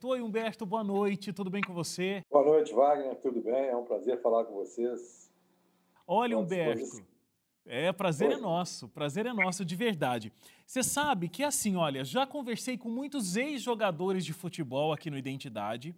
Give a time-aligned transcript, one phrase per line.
[0.00, 2.24] Oi, Humberto, boa noite, tudo bem com você?
[2.30, 3.66] Boa noite, Wagner, tudo bem?
[3.66, 5.28] É um prazer falar com vocês.
[6.06, 7.04] Olha, Humberto,
[7.66, 8.34] é, prazer Oi.
[8.34, 10.32] é nosso, prazer é nosso de verdade.
[10.64, 15.92] Você sabe que assim, olha, já conversei com muitos ex-jogadores de futebol aqui no Identidade,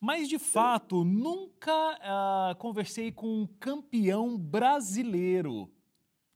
[0.00, 5.70] mas de fato nunca uh, conversei com um campeão brasileiro.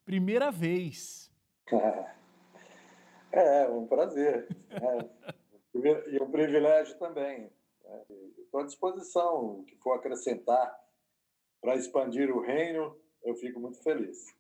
[0.05, 1.33] Primeira vez.
[3.35, 4.47] É, um prazer.
[4.71, 5.33] É.
[5.75, 7.51] E um privilégio também.
[8.39, 10.79] Estou à disposição, o que for acrescentar
[11.61, 14.35] para expandir o reino, eu fico muito feliz.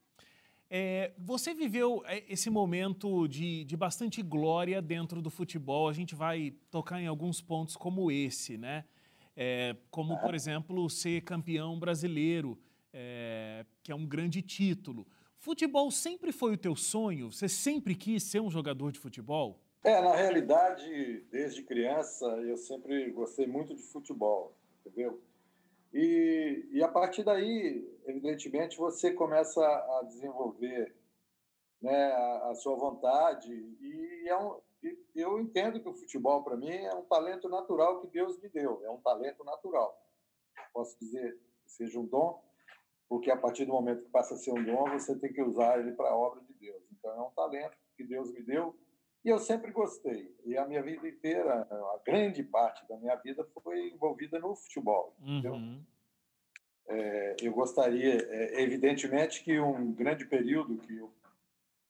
[0.68, 5.88] É, você viveu é, esse momento de, de bastante glória dentro do futebol.
[5.88, 8.84] A gente vai tocar em alguns pontos como esse, né?
[9.36, 12.58] É, como, por exemplo, ser campeão brasileiro,
[12.92, 15.06] é, que é um grande título.
[15.36, 17.30] Futebol sempre foi o teu sonho?
[17.30, 19.60] Você sempre quis ser um jogador de futebol?
[19.84, 25.20] É, na realidade, desde criança, eu sempre gostei muito de futebol, entendeu?
[25.92, 30.94] E, e a partir daí, evidentemente, você começa a desenvolver
[31.80, 33.52] né, a, a sua vontade.
[33.52, 34.60] E, é um,
[35.16, 38.80] eu entendo que o futebol, para mim, é um talento natural que Deus me deu.
[38.84, 40.00] É um talento natural.
[40.72, 42.40] Posso dizer que seja um dom,
[43.08, 45.80] porque a partir do momento que passa a ser um dom, você tem que usar
[45.80, 46.82] ele para a obra de Deus.
[46.92, 48.76] Então, é um talento que Deus me deu
[49.24, 50.34] e eu sempre gostei.
[50.44, 55.16] E a minha vida inteira, a grande parte da minha vida foi envolvida no futebol.
[55.20, 55.84] Uhum.
[56.88, 61.12] É, eu gostaria, é, evidentemente, que um grande período que eu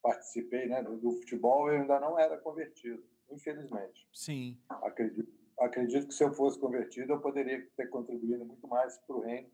[0.02, 4.06] participei né, do, do, futebol, eu ainda não era convertido, infelizmente.
[4.12, 4.58] Sim.
[4.68, 9.20] Acredito, acredito que se eu fosse convertido, eu poderia ter contribuído muito mais para o
[9.20, 9.50] reino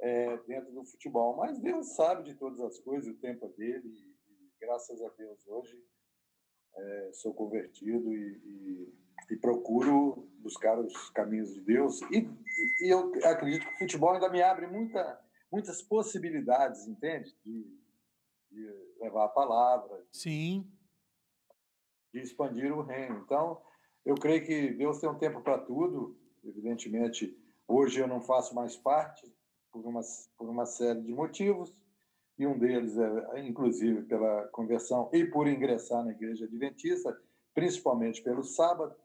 [0.00, 1.36] é, dentro do futebol.
[1.36, 5.08] Mas Deus sabe de todas as coisas, o tempo é dele, e, e graças a
[5.16, 5.82] Deus hoje
[6.76, 8.94] é, sou convertido e, e,
[9.30, 12.00] e, procuro buscar os caminhos de Deus.
[12.10, 12.28] E,
[12.82, 17.34] e, eu acredito que o futebol ainda me abre muita, muitas possibilidades, entende?
[17.44, 17.78] De,
[18.50, 20.06] de levar a palavra.
[20.12, 20.70] Sim.
[22.12, 23.20] De expandir o reino.
[23.24, 23.60] Então,
[24.04, 26.18] eu creio que Deus tem um tempo para tudo.
[26.42, 27.36] Evidentemente,
[27.68, 29.30] hoje eu não faço mais parte
[29.70, 30.00] por uma,
[30.36, 31.74] por uma série de motivos
[32.40, 37.14] e um deles é, inclusive, pela conversão e por ingressar na igreja adventista,
[37.54, 38.96] principalmente pelo sábado.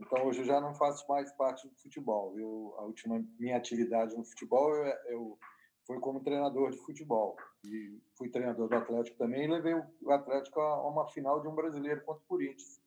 [0.00, 2.36] Então, hoje eu já não faço mais parte do futebol.
[2.36, 5.38] Eu, a última minha atividade no futebol eu, eu
[5.86, 7.36] foi como treinador de futebol.
[7.64, 11.54] E fui treinador do Atlético também e levei o Atlético a uma final de um
[11.54, 12.82] brasileiro contra o Corinthians.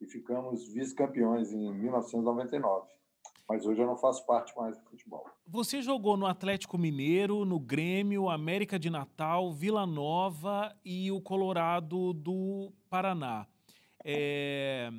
[0.00, 2.88] E ficamos vice-campeões em 1999
[3.48, 5.24] mas hoje eu não faço parte mais do futebol.
[5.46, 12.12] Você jogou no Atlético Mineiro, no Grêmio, América de Natal, Vila Nova e o Colorado
[12.12, 13.46] do Paraná.
[14.04, 14.90] É...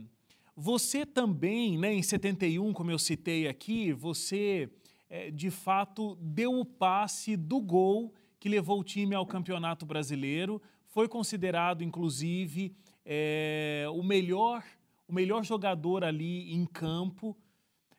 [0.56, 4.70] Você também, né, em 71, como eu citei aqui, você
[5.10, 10.62] é, de fato deu o passe do gol que levou o time ao Campeonato Brasileiro.
[10.88, 14.64] Foi considerado, inclusive, é, o melhor
[15.08, 17.38] o melhor jogador ali em campo.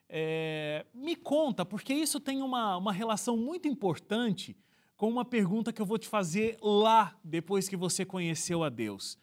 [0.08, 4.56] É, me conta, porque isso tem uma, uma relação muito importante
[4.96, 9.18] com uma pergunta que eu vou te fazer lá depois que você conheceu a Deus.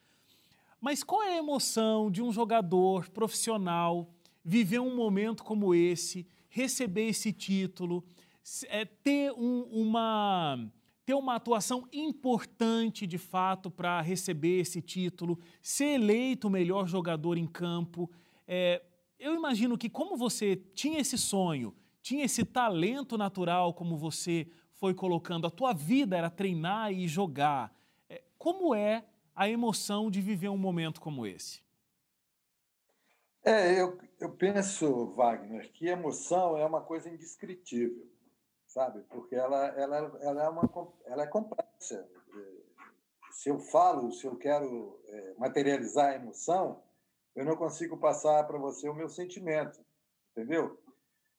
[0.79, 4.09] Mas qual é a emoção de um jogador profissional
[4.43, 8.03] viver um momento como esse, receber esse título,
[8.67, 10.67] é, ter, um, uma,
[11.05, 17.37] ter uma atuação importante de fato para receber esse título, ser eleito o melhor jogador
[17.37, 18.09] em campo?
[18.47, 18.81] É,
[19.21, 24.95] eu imagino que como você tinha esse sonho, tinha esse talento natural, como você foi
[24.95, 27.71] colocando, a tua vida era treinar e jogar.
[28.09, 29.05] É, como é
[29.35, 31.61] a emoção de viver um momento como esse?
[33.43, 38.07] É, eu, eu penso, Wagner, que emoção é uma coisa indescritível,
[38.65, 39.01] sabe?
[39.03, 42.09] Porque ela, ela, ela, é, uma, ela é complexa.
[43.31, 46.81] Se eu falo, se eu quero é, materializar a emoção,
[47.35, 49.79] eu não consigo passar para você o meu sentimento,
[50.31, 50.79] entendeu?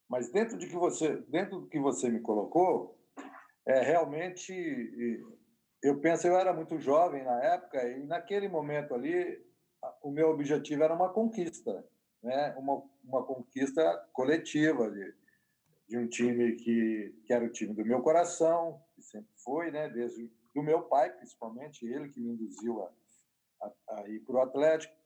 [0.09, 2.99] Mas dentro de que você, dentro do que você me colocou,
[3.67, 4.53] é realmente
[5.83, 9.44] eu penso eu era muito jovem na época e naquele momento ali
[10.03, 11.85] o meu objetivo era uma conquista,
[12.23, 12.55] né?
[12.56, 15.15] Uma uma conquista coletiva de,
[15.88, 19.88] de um time que, que era o time do meu coração, que sempre foi, né?
[19.88, 22.93] Desde do meu pai, principalmente ele que me induziu a,
[23.62, 25.01] a, a ir para o Atlético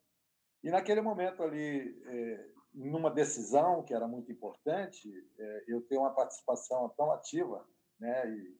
[0.66, 5.08] e naquele momento ali, é, numa decisão que era muito importante,
[5.38, 7.64] é, eu tenho uma participação tão ativa,
[8.00, 8.28] né?
[8.28, 8.56] E,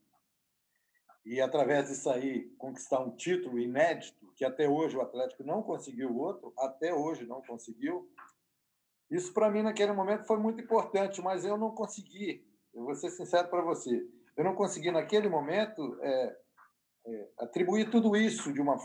[1.24, 6.16] e através disso aí conquistar um título inédito que até hoje o Atlético não conseguiu
[6.16, 8.08] outro, até hoje não conseguiu.
[9.10, 12.46] Isso para mim naquele momento foi muito importante, mas eu não consegui.
[12.72, 16.36] Eu vou ser sincero para você, eu não consegui naquele momento é,
[17.04, 18.76] é, atribuir tudo isso de uma,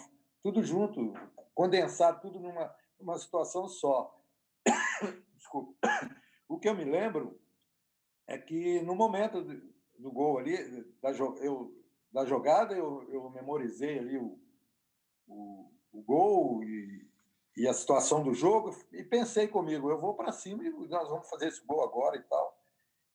[0.42, 1.14] tudo junto,
[1.54, 4.18] condensar tudo numa, numa situação só.
[5.36, 5.74] Desculpa.
[6.48, 7.40] O que eu me lembro
[8.28, 9.44] é que no momento
[9.98, 11.74] do gol ali, da, eu,
[12.12, 14.40] da jogada, eu, eu memorizei ali o,
[15.28, 17.10] o, o gol e,
[17.58, 21.30] e, a situação do jogo e pensei comigo, eu vou para cima e nós vamos
[21.30, 22.62] fazer esse gol agora e tal.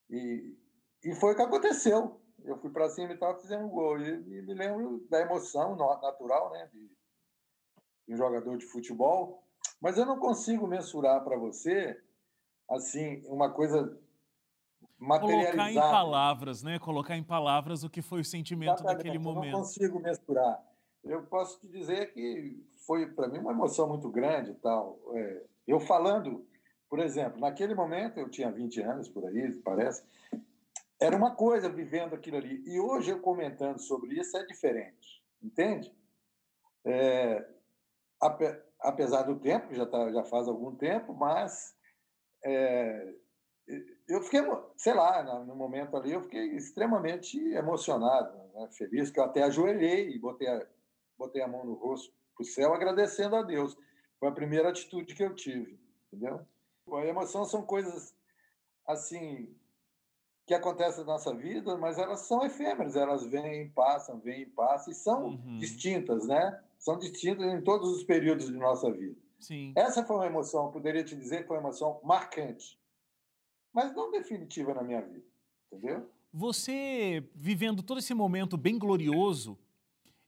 [0.09, 0.57] E,
[1.03, 2.21] e foi o que aconteceu.
[2.43, 3.99] Eu fui para cima e tal, fizemos um gol.
[3.99, 6.87] E, e, me lembro da emoção natural né, de,
[8.07, 9.46] de um jogador de futebol.
[9.81, 11.99] Mas eu não consigo mensurar para você
[12.69, 13.97] assim uma coisa
[14.99, 16.79] Colocar em palavras, né?
[16.79, 19.45] Colocar em palavras o que foi o sentimento Exatamente, daquele momento.
[19.45, 20.59] Eu não consigo mensurar.
[21.03, 24.99] Eu posso te dizer que foi para mim uma emoção muito grande, tal.
[25.13, 26.45] É, eu falando,
[26.89, 30.03] por exemplo, naquele momento eu tinha 20 anos por aí, parece.
[30.99, 32.63] Era uma coisa vivendo aquilo ali.
[32.65, 35.95] E hoje eu comentando sobre isso é diferente, entende?
[36.83, 37.47] É,
[38.87, 41.75] apesar do tempo, já, tá, já faz algum tempo, mas
[42.43, 43.13] é,
[44.07, 44.41] eu fiquei,
[44.77, 48.69] sei lá, no momento ali, eu fiquei extremamente emocionado, né?
[48.71, 50.65] feliz, que eu até ajoelhei e botei a,
[51.17, 53.77] botei a mão no rosto para o céu, agradecendo a Deus.
[54.19, 56.45] Foi a primeira atitude que eu tive, entendeu?
[56.93, 58.15] A emoção são coisas,
[58.87, 59.53] assim,
[60.47, 64.95] que acontecem na nossa vida, mas elas são efêmeras, elas vêm, passam, vêm, passam, e
[64.95, 65.57] são uhum.
[65.57, 66.59] distintas, né?
[66.79, 69.15] São distintas em todos os períodos de nossa vida.
[69.39, 69.73] Sim.
[69.75, 72.79] Essa foi uma emoção, poderia te dizer que foi uma emoção marcante
[73.77, 75.23] mas não definitiva na minha vida,
[75.71, 76.09] entendeu?
[76.33, 79.55] Você vivendo todo esse momento bem glorioso,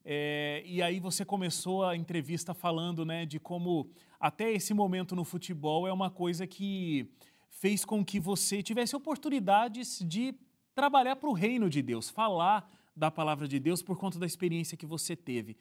[0.06, 3.90] é, e aí você começou a entrevista falando, né, de como
[4.20, 7.10] até esse momento no futebol é uma coisa que
[7.50, 10.34] fez com que você tivesse oportunidades de
[10.74, 14.78] trabalhar para o reino de Deus, falar da palavra de Deus por conta da experiência
[14.78, 15.58] que você teve.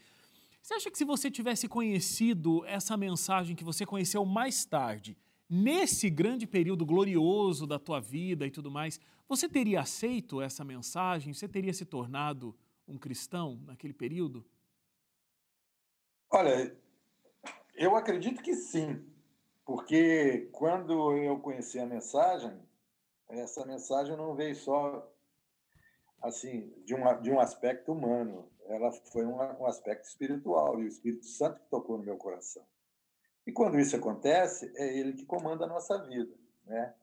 [0.62, 5.16] Você acha que se você tivesse conhecido essa mensagem que você conheceu mais tarde,
[5.48, 11.32] nesse grande período glorioso da tua vida e tudo mais, você teria aceito essa mensagem?
[11.32, 12.54] Você teria se tornado
[12.86, 14.44] um cristão naquele período?
[16.30, 16.76] Olha,
[17.74, 19.02] eu acredito que sim,
[19.68, 22.58] porque quando eu conheci a mensagem,
[23.28, 25.06] essa mensagem não veio só
[26.22, 30.88] assim de um, de um aspecto humano, ela foi um, um aspecto espiritual e o
[30.88, 32.64] Espírito Santo que tocou no meu coração.
[33.46, 36.34] E quando isso acontece, é ele que comanda a nossa vida,
[36.64, 36.94] né?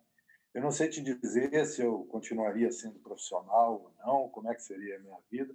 [0.51, 4.63] Eu não sei te dizer se eu continuaria sendo profissional ou não, como é que
[4.63, 5.53] seria a minha vida,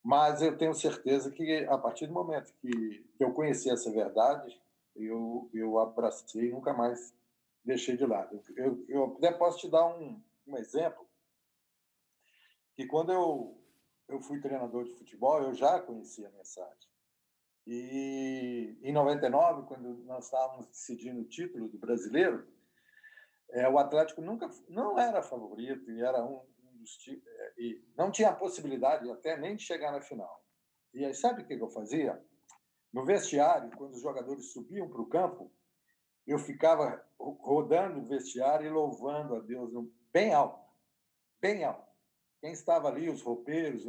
[0.00, 4.60] mas eu tenho certeza que a partir do momento que eu conheci essa verdade,
[5.04, 7.14] eu, eu abracei e nunca mais
[7.64, 8.40] deixei de lado.
[8.56, 11.06] Eu, eu até posso te dar um, um exemplo,
[12.74, 13.62] que quando eu,
[14.08, 16.90] eu fui treinador de futebol, eu já conhecia a mensagem.
[17.66, 22.46] E em 99, quando nós estávamos decidindo o título do brasileiro,
[23.50, 28.10] é, o Atlético nunca não era favorito e era um, um dos é, e não
[28.10, 30.44] tinha a possibilidade até nem de chegar na final.
[30.94, 32.20] E aí sabe o que eu fazia?
[32.92, 35.52] No vestiário, quando os jogadores subiam para o campo,
[36.26, 39.70] eu ficava rodando o vestiário e louvando a Deus
[40.12, 40.60] bem alto,
[41.40, 41.88] bem alto.
[42.40, 43.84] Quem estava ali, os roupeiros,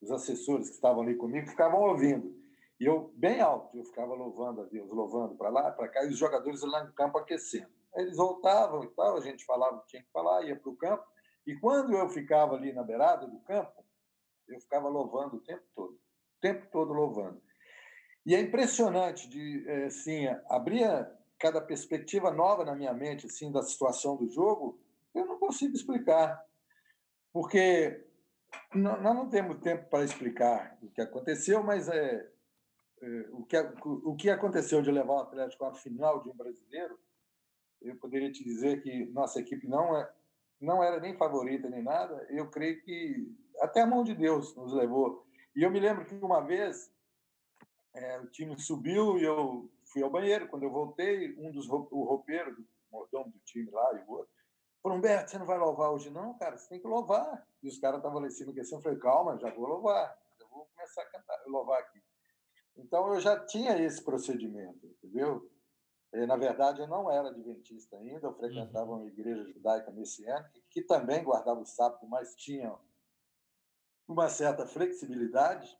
[0.00, 2.34] os assessores que estavam ali comigo, ficavam ouvindo.
[2.80, 6.08] E eu, bem alto, eu ficava louvando a Deus, louvando para lá, para cá, e
[6.08, 7.70] os jogadores lá no campo aquecendo.
[7.94, 10.76] Eles voltavam e tal, a gente falava o que tinha que falar, ia para o
[10.76, 11.04] campo.
[11.46, 13.84] E quando eu ficava ali na beirada do campo,
[14.48, 17.40] eu ficava louvando o tempo todo, o tempo todo louvando.
[18.30, 23.60] E é impressionante de, é, assim, abria cada perspectiva nova na minha mente, assim, da
[23.60, 24.80] situação do jogo,
[25.12, 26.40] eu não consigo explicar.
[27.32, 28.06] Porque
[28.72, 32.30] nós não temos tempo para explicar o que aconteceu, mas é,
[33.02, 37.00] é, o que, o que aconteceu de levar o Atlético à final de um brasileiro,
[37.82, 40.08] eu poderia te dizer que nossa equipe não, é,
[40.60, 42.24] não era nem favorita nem nada.
[42.30, 43.26] Eu creio que
[43.60, 45.26] até a mão de Deus nos levou.
[45.56, 46.92] E eu me lembro que uma vez
[47.94, 50.48] é, o time subiu e eu fui ao banheiro.
[50.48, 54.32] Quando eu voltei, um dos o roupeiro, do mordomo do time lá e o outro,
[54.82, 56.10] falou: Humberto, você não vai louvar hoje?
[56.10, 57.46] Não, cara, você tem que louvar.
[57.62, 58.78] E os caras estavam lá em cima aquecendo.
[58.78, 60.18] Eu falei: calma, já vou louvar.
[60.40, 62.00] Eu vou começar a cantar, louvar aqui.
[62.76, 65.50] Então, eu já tinha esse procedimento, entendeu?
[66.12, 68.98] Eh, na verdade, eu não era adventista ainda, eu frequentava uhum.
[68.98, 72.74] uma igreja judaica messiânica, que também guardava o sábado, mas tinha
[74.08, 75.78] uma certa flexibilidade.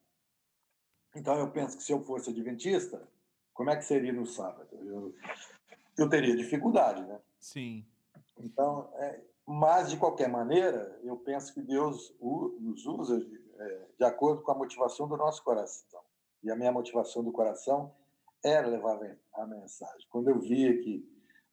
[1.14, 3.08] Então, eu penso que se eu fosse adventista,
[3.52, 4.68] como é que seria no sábado?
[4.72, 5.14] Eu,
[5.98, 7.20] eu teria dificuldade, né?
[7.38, 7.84] Sim.
[8.38, 14.04] Então, é, mas, de qualquer maneira, eu penso que Deus nos usa de, é, de
[14.04, 16.00] acordo com a motivação do nosso coração.
[16.42, 17.94] E a minha motivação do coração
[18.44, 18.98] era levar
[19.34, 20.06] a mensagem.
[20.08, 21.06] Quando eu via que,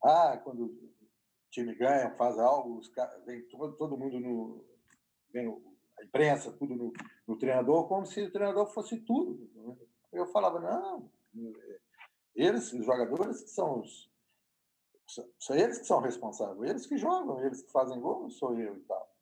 [0.04, 0.90] ah, quando o
[1.50, 2.92] time ganha, faz algo, os,
[3.26, 4.64] vem todo, todo mundo no.
[5.32, 5.48] Vem
[6.00, 6.94] a imprensa, tudo no,
[7.28, 9.50] no treinador, como se o treinador fosse tudo.
[10.12, 11.10] Eu falava, não,
[12.36, 14.08] eles, os jogadores, que são os.
[15.40, 18.76] São eles que são responsáveis, eles que jogam, eles que fazem gol, não sou eu
[18.76, 19.16] e tal.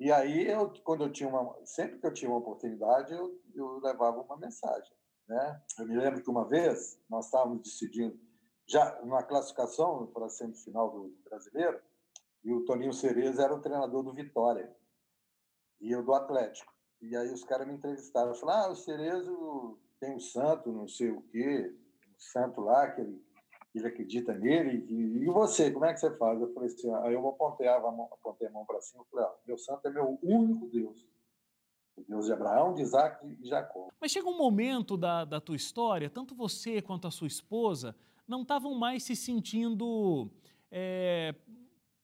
[0.00, 3.78] E aí, eu, quando eu tinha uma, sempre que eu tinha uma oportunidade, eu, eu
[3.80, 4.90] levava uma mensagem.
[5.28, 5.62] Né?
[5.78, 8.18] Eu me lembro que uma vez nós estávamos decidindo,
[8.66, 11.78] já na classificação para a semifinal do brasileiro,
[12.42, 14.74] e o Toninho Cereza era o treinador do Vitória,
[15.80, 16.72] e eu do Atlético.
[17.00, 21.10] E aí os caras me entrevistaram, falaram, ah, o Cerezo tem um santo, não sei
[21.10, 21.74] o quê,
[22.08, 23.22] um santo lá, que ele,
[23.74, 26.40] ele acredita nele, e, e, você, como é que você faz?
[26.40, 29.26] Eu falei assim, aí eu apontei a mão, apontei a mão para cima, e falei,
[29.26, 31.06] ah, meu santo é meu único Deus.
[31.96, 33.88] O Deus de Abraão, de Isaac e Jacó.
[34.00, 37.94] Mas chega um momento da, da tua história, tanto você quanto a sua esposa
[38.26, 40.30] não estavam mais se sentindo
[40.70, 41.34] é,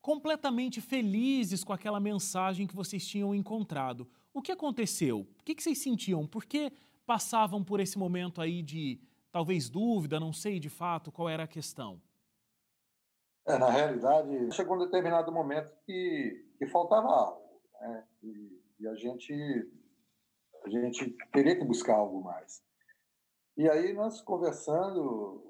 [0.04, 4.06] completamente felizes com aquela mensagem que vocês tinham encontrado.
[4.34, 5.20] O que aconteceu?
[5.20, 6.26] O que, vocês sentiam?
[6.26, 6.70] Por que
[7.06, 9.00] passavam por esse momento aí de
[9.32, 12.02] talvez dúvida, não sei de fato qual era a questão?
[13.46, 17.62] É, na realidade, chegou um determinado momento que, que faltava algo.
[17.80, 18.04] Né?
[18.24, 19.32] E, e a gente
[20.66, 22.62] a gente teria que buscar algo mais.
[23.56, 25.42] E aí nós conversando,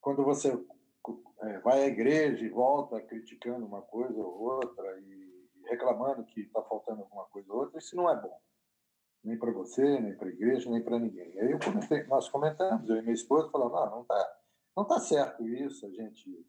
[0.00, 0.56] quando você
[1.42, 5.26] é, vai à igreja e volta criticando uma coisa ou outra e
[5.64, 8.40] reclamando que está faltando alguma coisa ou outra, isso não é bom.
[9.24, 11.38] Nem para você, nem para a igreja, nem para ninguém.
[11.40, 11.58] Aí eu
[12.08, 14.36] nós comentamos, eu e minha esposa, falando, não, não está
[14.76, 16.46] não tá certo isso, a gente,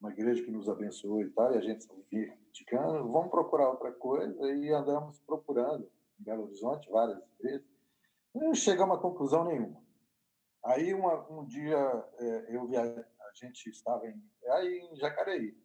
[0.00, 3.92] uma igreja que nos abençoou e tal, e a gente vinha criticando, vamos procurar outra
[3.92, 5.88] coisa e andamos procurando
[6.20, 7.64] em Belo Horizonte, várias vezes,
[8.34, 9.80] e não chegamos a conclusão nenhuma.
[10.64, 12.82] Aí, uma, um dia, é, eu via,
[13.32, 15.56] a gente estava em, aí em Jacareí,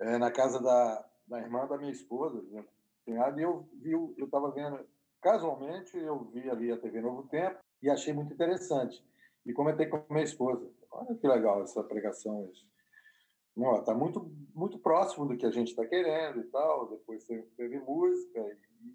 [0.00, 2.42] é, na casa da, da irmã da minha esposa,
[3.06, 4.86] e eu vi, eu estava vendo,
[5.20, 9.04] casualmente, eu vi ali a TV Novo Tempo e achei muito interessante.
[9.44, 12.48] E comentei com minha esposa, olha que legal essa pregação,
[13.78, 16.88] está muito, muito próximo do que a gente está querendo e tal.
[16.88, 18.40] Depois teve, música.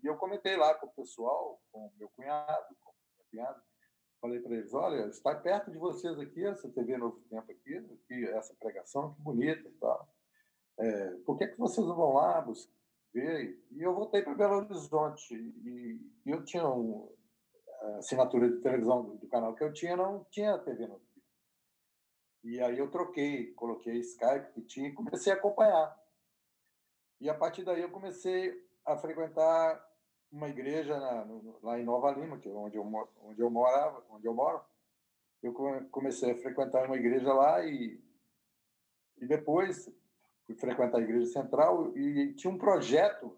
[0.04, 3.64] E, eu comentei lá com o pessoal, com meu cunhado, com minha cunhada.
[4.22, 8.26] Falei para eles: olha, está perto de vocês aqui, essa TV Novo Tempo aqui, aqui
[8.30, 10.08] essa pregação, que bonita e tal.
[10.80, 12.72] É, por que, que vocês não vão lá buscar,
[13.14, 13.60] ver?
[13.72, 15.34] E eu voltei para Belo Horizonte.
[15.34, 17.10] E, e eu tinha uma
[17.98, 21.08] assinatura de televisão do, do canal que eu tinha, não tinha TV Novo
[22.44, 25.94] e aí eu troquei, coloquei Skype que tinha e comecei a acompanhar.
[27.20, 29.86] E a partir daí eu comecei a frequentar
[30.32, 34.04] uma igreja na, no, lá em Nova Lima, que é onde eu, onde eu morava,
[34.10, 34.62] onde eu moro.
[35.42, 35.54] Eu
[35.92, 38.02] comecei a frequentar uma igreja lá e,
[39.18, 39.90] e depois
[40.46, 43.38] fui frequentar a igreja central e tinha um projeto,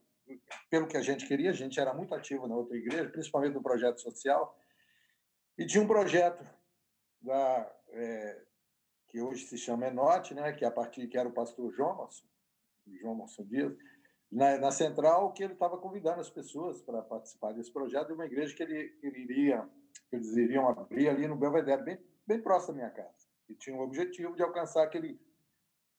[0.70, 3.64] pelo que a gente queria, a gente era muito ativo na outra igreja, principalmente no
[3.64, 4.58] projeto social,
[5.58, 6.48] e tinha um projeto
[7.22, 8.42] da, é,
[9.08, 11.96] que hoje se chama Enote, né, que é a partir que era o pastor João
[13.16, 13.76] Monson Dias,
[14.32, 18.26] na, na central, que ele estava convidando as pessoas para participar desse projeto de uma
[18.26, 19.68] igreja que ele, ele iria,
[20.10, 23.28] que eles iriam abrir ali no Belvedere, bem, bem próximo da minha casa.
[23.48, 25.20] E tinha o objetivo de alcançar aquele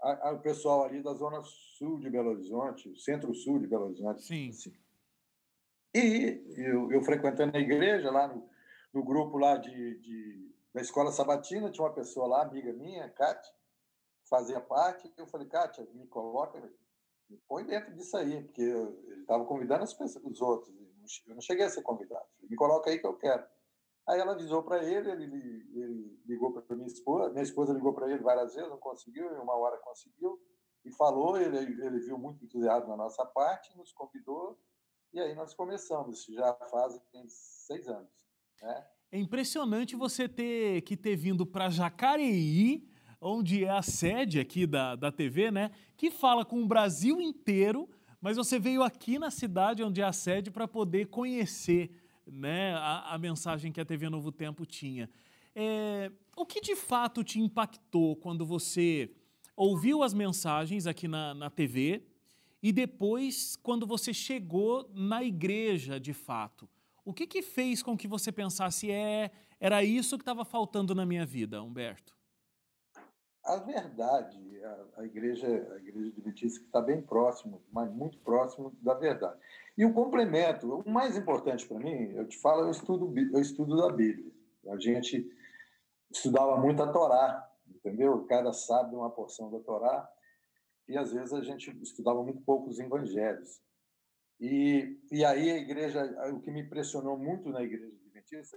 [0.00, 4.22] a, a, o pessoal ali da zona sul de Belo Horizonte, centro-sul de Belo Horizonte.
[4.22, 4.48] Sim.
[4.48, 4.72] Assim.
[5.94, 8.48] E eu, eu frequentando a igreja, lá no,
[8.94, 13.52] no grupo lá de, de na escola sabatina, tinha uma pessoa lá, amiga minha, Kátia,
[14.28, 15.12] fazia parte.
[15.16, 16.62] Eu falei, Kátia, me coloca,
[17.48, 20.74] põe dentro disso aí, porque ele estava convidando as pessoas, os outros.
[21.26, 22.26] Eu não cheguei a ser convidado.
[22.42, 23.44] Me coloca aí que eu quero.
[24.08, 25.24] Aí ela avisou para ele, ele,
[25.72, 29.54] ele ligou para minha esposa, minha esposa ligou para ele várias vezes, não conseguiu, uma
[29.54, 30.40] hora conseguiu,
[30.84, 34.58] e falou, ele, ele viu muito entusiasmo na nossa parte, nos convidou,
[35.12, 38.10] e aí nós começamos, já fazem seis anos.
[38.60, 38.86] Né?
[39.12, 42.89] É impressionante você ter que ter vindo para Jacareí,
[43.20, 45.70] onde é a sede aqui da, da TV, né?
[45.96, 47.88] Que fala com o Brasil inteiro,
[48.20, 51.90] mas você veio aqui na cidade onde é a sede para poder conhecer
[52.26, 55.10] né, a, a, mensagem que a TV Novo Tempo tinha.
[55.54, 59.10] É, o que de fato te impactou quando você
[59.56, 62.02] ouviu as mensagens aqui na, na TV
[62.62, 66.68] e depois quando você chegou na igreja de fato?
[67.04, 71.04] O que, que fez com que você pensasse, é, era isso que estava faltando na
[71.04, 72.19] minha vida, Humberto?
[73.54, 78.94] A verdade, a, a igreja, a igreja adventista está bem próximo, mas muito próximo da
[78.94, 79.38] verdade.
[79.76, 83.76] E o complemento, o mais importante para mim, eu te falo, eu estudo, eu estudo
[83.76, 84.32] da Bíblia.
[84.68, 85.28] A gente
[86.10, 88.24] estudava muito a Torá, entendeu?
[88.26, 90.08] Cada sábado uma porção da Torá,
[90.88, 93.60] e às vezes a gente estudava muito pouco os evangelhos.
[94.40, 98.56] E, e aí a igreja, o que me impressionou muito na igreja adventista,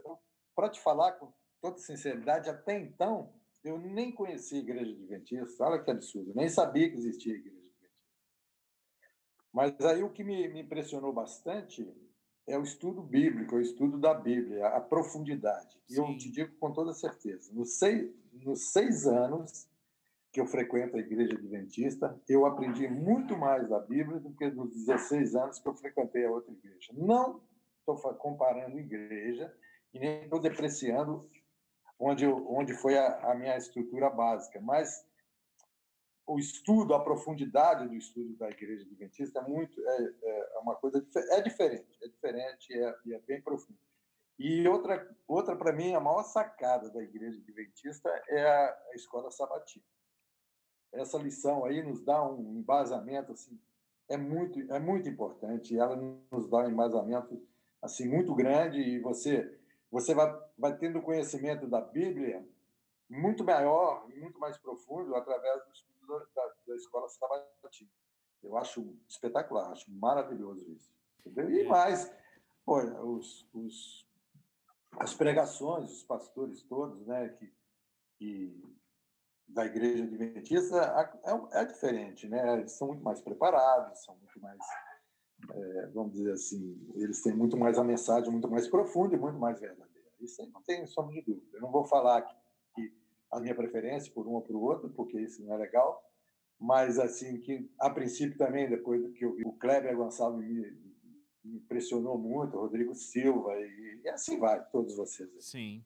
[0.55, 3.33] para te falar com toda sinceridade, até então
[3.63, 7.97] eu nem conhecia a igreja adventista, olha que absurdo, nem sabia que existia igreja adventista.
[9.53, 11.87] Mas aí o que me, me impressionou bastante
[12.45, 15.81] é o estudo bíblico, o estudo da Bíblia, a profundidade.
[15.89, 19.67] E eu te digo com toda certeza, nos seis, nos seis anos
[20.33, 24.71] que eu frequento a igreja adventista, eu aprendi muito mais da Bíblia do que nos
[24.71, 26.91] 16 anos que eu frequentei a outra igreja.
[26.93, 27.39] Não
[27.79, 29.53] estou comparando igreja
[29.93, 31.29] e nem estou depreciando
[32.03, 35.05] onde, onde foi a, a minha estrutura básica, mas
[36.27, 41.05] o estudo, a profundidade do estudo da igreja adventista é muito é, é uma coisa
[41.31, 43.79] é diferente, é diferente é, e é bem profundo.
[44.37, 49.31] E outra outra para mim a maior sacada da igreja adventista é a, a, escola
[49.31, 49.85] sabatina.
[50.91, 53.59] Essa lição aí nos dá um embasamento assim
[54.09, 55.77] é muito é muito importante.
[55.77, 57.41] Ela nos dá um embasamento
[57.81, 59.59] assim muito grande e você
[59.93, 62.43] você vai, vai tendo conhecimento da Bíblia
[63.07, 67.91] muito maior e muito mais profundo através do estudo da, da escola sabatina.
[68.41, 70.91] Eu acho espetacular, acho maravilhoso isso.
[71.19, 71.47] Entendeu?
[71.51, 71.67] E é.
[71.67, 72.11] mais,
[72.65, 74.09] pô, os, os,
[74.97, 77.53] as pregações, os pastores todos, né, que,
[78.17, 78.75] que
[79.47, 82.53] da igreja adventista é, é diferente, né?
[82.53, 84.57] Eles são muito mais preparados, são muito mais
[85.51, 89.37] é, vamos dizer assim, eles têm muito mais a mensagem, muito mais profunda e muito
[89.37, 89.93] mais verdadeira.
[90.19, 91.57] Isso aí não tem sombra de dúvida.
[91.57, 92.35] Eu não vou falar aqui
[93.31, 96.01] a minha preferência por um ou por outro, porque isso não é legal,
[96.59, 100.61] mas assim que a princípio também depois que eu vi o Kleber Gonçalves me,
[101.43, 105.29] me impressionou muito, o Rodrigo Silva e, e, assim vai todos vocês.
[105.39, 105.83] Sim.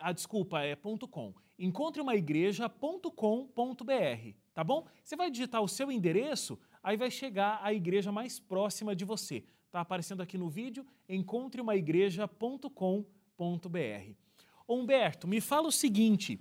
[0.00, 1.34] Ah, desculpa, é .com.
[1.58, 4.86] encontreumaigreja.com.br, tá bom?
[5.02, 9.42] Você vai digitar o seu endereço, aí vai chegar a igreja mais próxima de você.
[9.70, 14.14] Tá aparecendo aqui no vídeo, encontreumaigreja.com.br www.ecc.com.br.
[14.68, 16.40] Humberto, me fala o seguinte: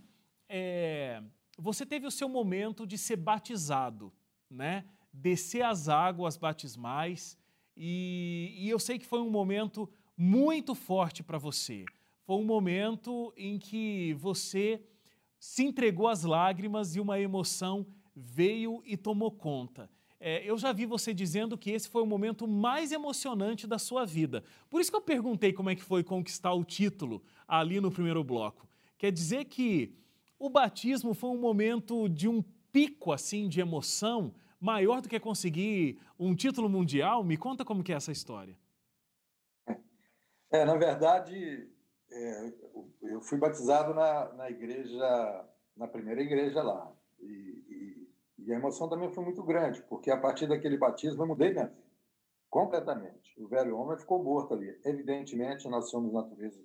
[0.49, 1.21] é,
[1.57, 4.11] você teve o seu momento de ser batizado,
[4.49, 4.83] né?
[5.13, 7.37] Descer as águas batismais,
[7.75, 11.85] e, e eu sei que foi um momento muito forte para você.
[12.23, 14.83] Foi um momento em que você
[15.39, 19.89] se entregou às lágrimas e uma emoção veio e tomou conta.
[20.19, 24.05] É, eu já vi você dizendo que esse foi o momento mais emocionante da sua
[24.05, 24.43] vida.
[24.69, 28.23] Por isso que eu perguntei como é que foi conquistar o título ali no primeiro
[28.23, 28.67] bloco.
[28.97, 29.93] Quer dizer que
[30.39, 35.99] o batismo foi um momento de um pico assim de emoção maior do que conseguir
[36.17, 37.23] um título mundial?
[37.23, 38.57] Me conta como que é essa história.
[40.49, 41.69] É, na verdade,
[42.09, 42.53] é,
[43.03, 46.91] eu fui batizado na, na igreja, na primeira igreja lá.
[47.19, 47.56] E,
[48.47, 51.65] e a emoção também foi muito grande, porque a partir daquele batismo eu mudei minha
[51.65, 51.77] vida
[52.49, 53.35] completamente.
[53.43, 54.73] O velho homem ficou morto ali.
[54.85, 56.57] Evidentemente, nós somos natureza,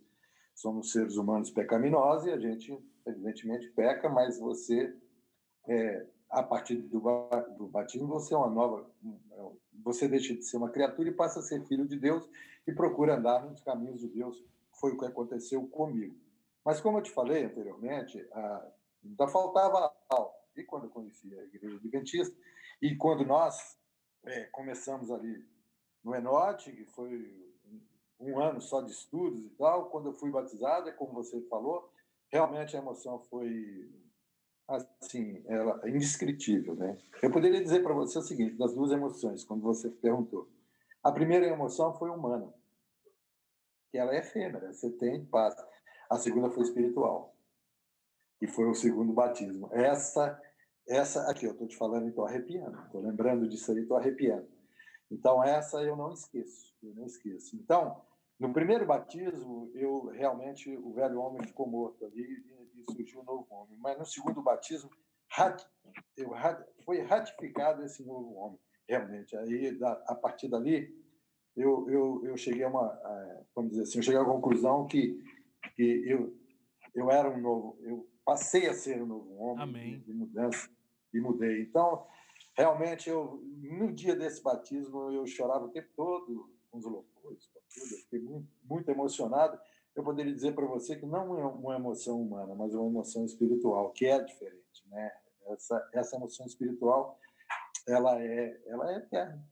[0.55, 4.97] somos seres humanos pecaminosos e a gente, evidentemente, peca, mas você,
[5.68, 7.01] é, a partir do,
[7.59, 8.88] do batismo, você é uma nova.
[9.83, 12.31] Você deixa de ser uma criatura e passa a ser filho de Deus
[12.64, 14.40] e procura andar nos caminhos de Deus.
[14.79, 16.14] Foi o que aconteceu comigo.
[16.64, 18.25] Mas, como eu te falei anteriormente,
[19.03, 22.37] ainda faltava algo e quando eu conheci a Igreja Adventista,
[22.81, 23.79] e quando nós
[24.25, 25.45] é, começamos ali
[26.05, 27.53] no Enote, que foi
[28.19, 31.93] um ano só de estudos e tal, quando eu fui batizado, é como você falou,
[32.31, 33.91] realmente a emoção foi
[34.69, 36.97] assim, ela indescritível, né?
[37.23, 40.49] Eu poderia dizer para você o seguinte, das duas emoções, quando você perguntou.
[41.03, 42.53] A primeira emoção foi humana.
[43.91, 45.69] que ela é efêmera, você tem, passa.
[46.09, 47.32] A segunda foi espiritual,
[48.42, 49.68] e foi o segundo batismo.
[49.72, 50.37] Essa,
[50.88, 54.48] essa aqui, eu estou te falando e estou arrepiando, estou lembrando disso aí, estou arrepiando.
[55.09, 57.55] Então, essa eu não esqueço, eu não esqueço.
[57.55, 58.02] Então,
[58.40, 63.46] no primeiro batismo, eu realmente, o velho homem ficou morto ali e, surgiu um novo
[63.48, 63.78] homem.
[63.78, 64.90] Mas no segundo batismo,
[65.31, 65.64] rat,
[66.16, 66.33] eu,
[66.85, 69.37] foi ratificado esse novo homem, realmente.
[69.37, 69.78] Aí,
[70.09, 70.92] a partir dali,
[71.55, 75.22] eu, eu, eu cheguei a uma, a, vamos dizer assim, eu cheguei à conclusão que,
[75.76, 76.37] que eu,
[76.92, 80.01] eu era um novo, eu passei a ser um novo homem Amém.
[80.01, 80.69] De, mudança
[81.13, 81.63] e mudei.
[81.63, 82.07] Então,
[82.57, 87.61] realmente, eu, no dia desse batismo, eu chorava o tempo todo com os louvores, com
[87.73, 89.59] tudo, eu fiquei muito, muito emocionado.
[89.95, 93.91] Eu poderia dizer para você que não é uma emoção humana, mas uma emoção espiritual,
[93.91, 95.13] que é diferente, né?
[95.49, 97.19] Essa, essa emoção espiritual,
[97.87, 99.47] ela é, ela é eterna,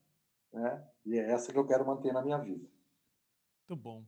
[0.53, 0.89] né?
[1.05, 2.67] E é essa que eu quero manter na minha vida.
[3.69, 4.03] Muito bom.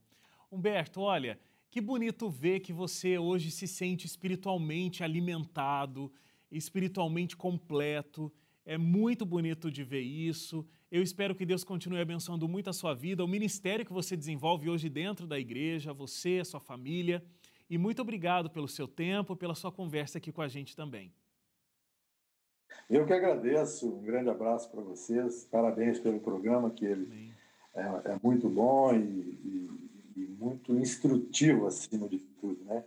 [0.51, 1.38] Humberto, olha,
[1.72, 6.12] que bonito ver que você hoje se sente espiritualmente alimentado,
[6.50, 8.30] espiritualmente completo.
[8.62, 10.66] É muito bonito de ver isso.
[10.90, 14.68] Eu espero que Deus continue abençoando muito a sua vida, o ministério que você desenvolve
[14.68, 17.24] hoje dentro da igreja, você, a sua família.
[17.70, 21.11] E muito obrigado pelo seu tempo, pela sua conversa aqui com a gente também.
[22.90, 23.88] Eu que agradeço.
[23.88, 25.48] Um grande abraço para vocês.
[25.50, 27.32] Parabéns pelo programa, que ele
[27.74, 32.85] é, é, muito bom e, e e muito instrutivo acima de tudo, né?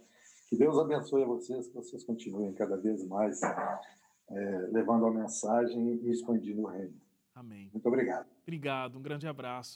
[0.50, 6.00] Que Deus abençoe a vocês, que vocês continuem cada vez mais é, levando a mensagem
[6.04, 6.94] e expandindo o reino.
[7.34, 7.70] Amém.
[7.74, 8.28] Muito obrigado.
[8.44, 9.74] Obrigado, um grande abraço.